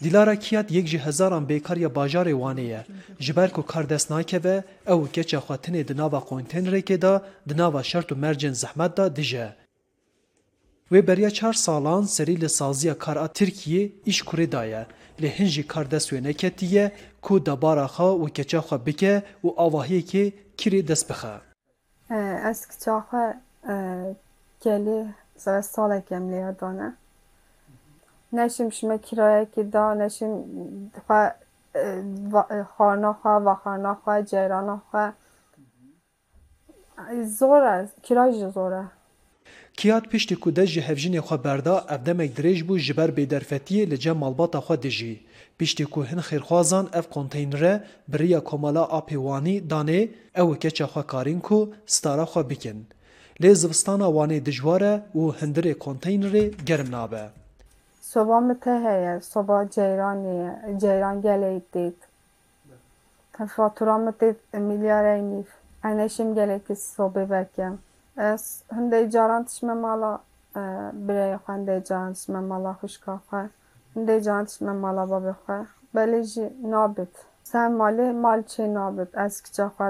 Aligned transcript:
دیلارا 0.00 0.34
کیات 0.34 0.72
یک 0.72 0.86
جی 0.86 0.98
هزاران 0.98 1.44
بیکاری 1.44 1.88
باجار 1.88 2.34
وانیه 2.34 2.84
جبر 3.18 3.48
کو 3.48 3.62
کار 3.62 3.82
دست 3.82 4.12
ناکه 4.12 4.64
او 4.88 5.06
کچا 5.14 5.40
خواتنه 5.40 5.82
د 5.82 5.92
ناوا 5.92 6.20
قونتن 6.20 6.66
رکی 6.66 6.96
دا 6.96 7.22
د 7.48 7.52
ناوا 7.52 7.82
شرط 7.82 8.12
و 8.12 8.14
مرجن 8.14 8.52
زحمت 8.52 8.94
دا 8.94 9.08
دیجه 9.08 9.56
و 10.90 11.02
بریا 11.02 11.30
چهار 11.30 11.52
سالان 11.52 12.04
سری 12.06 12.34
لسازی 12.34 12.94
کارا 12.94 13.26
ترکیه 13.28 13.92
ایش 14.04 14.22
کوری 14.22 14.46
دایه 14.46 14.86
لهنجی 15.18 15.62
کار 15.62 15.84
دست 15.84 16.12
و 16.12 16.16
نکتیه 16.16 16.92
کو 17.22 17.38
دبارا 17.38 17.86
خوا 17.86 18.18
و 18.18 18.28
کچا 18.28 18.60
خوا 18.60 18.78
بکه 18.78 19.22
و 19.44 19.48
آواهیه 19.56 20.02
که 20.02 20.32
کری 20.58 20.82
دست 20.82 21.08
بخه 21.08 21.40
از 22.48 22.68
کچا 22.68 23.00
خوا 23.00 23.32
کلی 24.62 25.14
سال 25.36 25.60
سالکم 25.60 26.30
لیادانه 26.30 26.96
نشیم 28.32 28.70
شما 28.70 28.96
کرایه 28.96 29.44
دا 29.72 29.94
نشیم 29.94 30.32
خواه 31.06 31.34
خانه 32.76 33.12
خواه 33.12 33.42
و 33.42 33.54
خانه 33.54 33.94
خواه 33.94 34.22
جیران 34.22 34.82
خواه 34.90 35.12
زور 37.38 37.62
است. 37.62 38.02
کرایه 38.02 38.50
زوره 38.50 38.84
کیات 39.76 40.08
پشت 40.08 40.34
کوده 40.34 40.66
جه 40.66 40.82
هفجین 40.82 41.20
خو 41.20 41.36
بردا 41.36 41.78
افدمک 41.78 42.34
دریج 42.34 42.62
بو 42.62 42.78
جبر 42.78 43.10
به 43.10 43.26
درفتی 43.26 43.84
لجه 43.84 44.12
مالبات 44.12 44.58
خو 44.58 44.76
دجی 44.76 45.26
پشت 45.60 45.82
کو 45.82 46.02
هن 46.02 46.20
خیرخوازان 46.20 46.88
اف 46.92 47.08
کنتینر 47.08 47.80
بریا 48.08 48.40
کومالا 48.40 48.84
اپیوانی 48.84 49.60
دانه 49.60 50.08
او 50.36 50.54
کچ 50.54 50.82
خو 50.82 51.02
کارین 51.02 51.40
کو 51.40 51.68
ستاره 51.86 52.24
خو 52.24 52.42
بکن. 52.42 52.86
لیزوستانا 53.40 54.12
وانه 54.12 54.40
دجواره 54.40 55.02
و 55.14 55.30
هندره 55.30 55.74
کنتینر 55.74 56.34
گرم 56.66 56.88
نابه. 56.88 57.30
E 58.14 58.18
konteynerê 58.18 58.40
germ 58.40 58.40
nabe. 58.40 58.40
Soba 58.40 58.40
me 58.40 58.54
te 58.54 58.70
heye, 58.70 59.20
soba 59.20 59.64
ceyranê 59.64 60.34
ye, 60.34 60.78
ceyran 60.78 61.22
gelê 61.22 61.60
dît. 61.72 61.96
Fatura 63.48 63.98
me 63.98 64.10
tê 64.10 64.34
milyarê 64.54 65.30
nîv. 65.30 65.44
Ez 65.84 65.96
neşim 65.96 66.34
gelekî 66.34 66.72
sobê 66.72 67.30
vekem. 67.30 67.78
Ez 68.18 68.62
hindê 68.70 69.10
caran 69.10 69.44
tişme 69.44 69.74
mala 69.74 70.20
birayê 71.06 71.36
xwe, 71.36 71.52
hindê 71.52 71.84
caran 71.84 72.12
tişme 72.14 72.40
mala 72.40 72.72
xwişka 72.72 73.20
xwe, 73.28 73.48
hindê 73.96 74.22
caran 74.22 74.44
tişme 74.44 74.72
mala 74.72 75.04
xwe. 75.04 75.66
Belê 75.94 76.22
jî 76.22 76.52
nabit. 76.62 77.08
Ser 77.44 77.68
malê 77.68 78.12
mal 78.12 78.40
çê 78.40 78.74
nabit. 78.74 79.16
Ez 79.18 79.40
kiça 79.40 79.66
xwe 79.66 79.84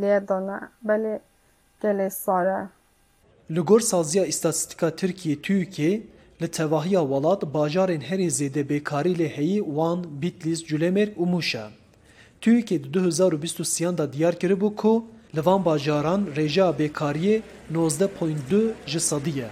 lê 0.00 0.28
dane, 0.28 0.60
belê 0.84 1.20
gelê 1.82 2.10
sar 2.10 2.46
e. 2.46 2.68
Li 3.50 3.60
gor 3.60 3.80
saziya 3.80 4.26
îstatîstika 4.26 4.88
Tirkiyê 4.88 5.40
TÜİKê 5.42 6.02
li 6.42 6.48
tevahiya 6.48 7.00
welat 7.00 7.42
bajarên 7.54 8.00
herî 8.00 8.28
zêde 8.38 8.62
bêkarî 8.70 9.14
lê 9.20 9.28
heyî 9.36 9.60
Wan, 9.76 10.04
Bitlis, 10.22 10.60
Culemêrg 10.68 11.14
û 11.22 11.24
Mûş 11.32 11.54
e. 11.54 11.66
TÜİKê 12.42 12.84
di 12.84 12.98
2023 12.98 13.98
da 13.98 14.12
diyar 14.12 14.34
kiribû 14.34 14.74
ku 14.74 15.04
li 15.36 15.46
van 15.46 15.64
bajaran 15.64 16.20
rêjeya 16.36 16.78
bêkariyê 16.78 17.40
19.2 17.74 18.70
ji 18.86 19.00
sedî 19.00 19.38
ye. 19.38 19.48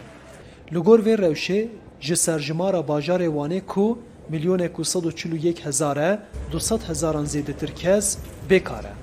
Li 0.72 0.78
gor 0.78 0.98
vê 0.98 1.14
rewşê 1.14 1.68
ji 2.00 2.16
serjimara 2.16 2.78
bajarê 2.78 3.26
Wanê 3.26 3.60
ku 3.66 3.98
milyonek 4.28 4.78
û 4.78 4.84
sed 4.84 5.04
û 5.04 5.16
çil 5.16 5.32
û 5.32 5.46
yek 5.46 5.66
hezar 5.66 5.96
e, 5.96 6.20
du 6.52 6.60
sed 6.60 6.80
hezaran 6.88 7.24
zêdetir 7.24 7.74
kes 7.74 8.18
bêkar 8.50 8.84
e. 8.84 9.01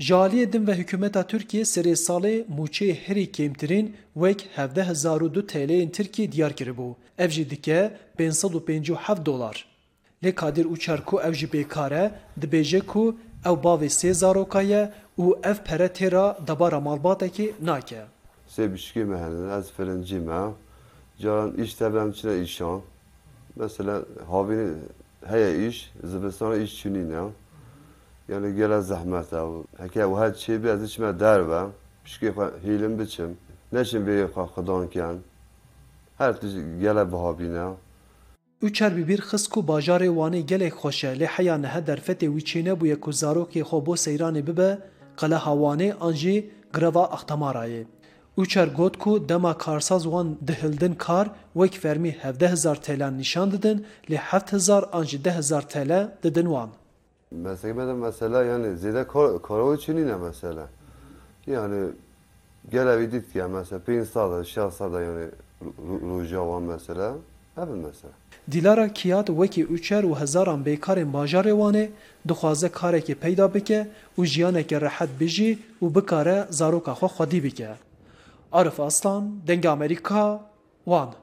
Ji 0.00 0.14
aliyê 0.14 0.52
din 0.52 0.66
ve 0.66 0.74
hikûmeta 0.80 1.22
Tirkiye 1.26 1.62
serê 1.62 1.94
salê 2.06 2.44
mûçeyê 2.56 2.94
herî 2.94 3.26
kêmtirîn 3.36 3.86
wek 4.14 4.48
hevdeh 4.56 4.84
hezar 4.84 5.20
û 5.20 5.34
du 5.34 5.46
TL'yên 5.46 5.90
Tirkiye 5.90 6.32
diyar 6.32 6.52
kiribû. 6.52 6.94
Ev 7.18 7.30
jî 7.30 7.50
dike 7.50 7.80
pênc 8.18 8.32
sed 8.32 8.52
û 8.58 8.60
pêncî 8.68 8.92
û 8.92 8.96
heft 8.96 9.26
dolar. 9.26 9.66
Lê 10.24 10.34
Kadir 10.34 10.64
Uçer 10.64 11.00
ku 11.04 11.20
ev 11.20 11.34
jî 11.34 11.46
bêkar 11.46 11.92
e, 12.02 12.12
dibêje 12.40 12.80
ku 12.80 13.16
ew 13.44 13.56
bavê 13.64 13.88
sê 13.98 14.12
zaroka 14.12 14.62
ye 14.62 14.92
û 15.18 15.24
ev 15.50 15.56
pere 15.66 15.86
têra 15.86 16.46
debara 16.46 16.78
malbatekê 16.78 17.52
nake. 17.62 18.02
Sê 18.54 18.72
bişkî 18.72 19.04
me 19.04 19.18
hene, 19.18 19.58
ez 19.58 19.72
firincî 19.72 20.18
me. 20.18 20.40
Caran 21.18 21.54
iş 21.54 21.74
te 21.74 21.94
benim 21.94 22.12
çile 22.12 22.42
işan. 22.42 22.80
Mesela 23.56 24.02
havînê 24.30 24.74
heye 25.30 25.68
iş, 25.68 25.92
zivistana 26.04 26.56
iş 26.56 26.84
çûnîne. 26.84 27.30
Yani 28.30 28.56
gele 28.56 28.82
zehmet 28.82 29.32
ev. 29.32 29.48
Heke 29.78 30.00
ew 30.00 30.16
her 30.16 30.32
bê 30.62 30.74
ez 30.74 30.82
içime 30.82 31.20
derve. 31.20 31.62
Pişkê 32.04 32.28
xwe 32.30 32.46
hîlim 32.64 32.98
biçim. 32.98 33.36
Neçin 33.72 34.06
bê 34.06 34.24
xwe 34.24 34.44
xidanken. 34.54 35.16
Her 36.18 36.40
tişt 36.40 36.56
gele 36.80 37.12
bihabîne. 37.12 37.66
Uçer 38.62 38.96
bi 38.96 39.08
bir 39.08 39.18
xist 39.18 39.48
ku 39.48 39.60
bajarê 39.60 40.06
Wanê 40.06 40.40
gelek 40.40 40.72
xweş 40.72 41.04
e 41.04 41.20
lê 41.20 41.26
heya 41.26 41.58
nihe 41.58 41.80
derfetê 41.88 42.26
wî 42.34 42.42
çê 42.48 42.64
nebûye 42.64 43.00
ku 43.00 43.10
zarokê 43.10 43.60
xwe 43.60 43.86
bo 43.86 43.94
seyranê 43.94 44.46
bibe 44.46 44.78
qeleha 45.16 45.52
Wanê 45.62 45.94
an 46.00 46.12
jî 46.12 46.50
gireva 46.74 47.04
Axtamarayê. 47.16 47.84
Uçer 48.36 48.66
got 48.66 48.98
ku 48.98 49.28
dema 49.28 49.58
karsaz 49.58 50.02
wan 50.02 50.36
dihildin 50.46 50.94
kar 50.94 51.30
wek 51.52 51.72
fermî 51.82 52.10
hevdeh 52.10 52.50
hezar 52.50 52.82
TL 52.82 53.10
nîşan 53.10 53.52
didin 53.52 53.86
lê 54.10 54.16
heft 54.16 54.52
hezar 54.52 54.84
an 56.52 56.70
jî 57.32 57.44
deh 57.44 57.50
hezar 57.50 57.62
TL 57.62 57.74
didin 57.74 57.74
wan. 57.74 57.84
Mesela 57.84 57.86
de 57.88 57.92
mesela 57.92 58.44
yani 58.44 58.76
zede 58.76 59.06
karavu 59.42 59.78
çinine 59.78 60.16
mesela. 60.16 60.68
Yani 61.46 61.90
gelevi 62.70 63.12
dit 63.12 63.36
ya 63.36 63.48
mesela 63.48 63.82
pin 63.84 64.04
sada 64.04 64.44
şahsada 64.44 65.00
yani 65.00 65.26
rujavan 65.82 66.62
mesela. 66.62 67.14
Evet 67.58 67.68
mesela. 67.68 68.12
Dilara 68.50 68.92
Kiyat 68.92 69.26
wekî 69.26 69.66
uçer 69.66 70.04
û 70.04 70.20
hezaran 70.20 70.64
bêkarên 70.64 71.12
bajarê 71.12 71.50
Wanê 71.50 71.88
dixwaze 72.28 72.66
karekê 72.66 73.14
peyda 73.14 73.54
bike 73.54 73.88
û 74.18 74.24
jiyaneke 74.24 74.80
rehet 74.80 75.20
bijî 75.20 75.58
û 75.82 75.94
bikare 75.94 76.46
zaroka 76.50 76.92
xwe 76.92 77.06
xwedî 77.06 77.44
bike. 77.44 77.68
Arif 78.52 78.80
Aslan, 78.80 79.30
Deng 79.46 79.66
Amerika, 79.66 80.40
Wan 80.84 81.14